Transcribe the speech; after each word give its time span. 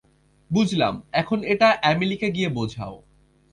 বুঝলাম, 0.51 0.93
এখন 1.11 1.39
এটা 1.43 1.67
অ্যামিলিকে 1.81 2.27
গিয়ে 2.31 2.49
বোঝাও। 2.49 2.95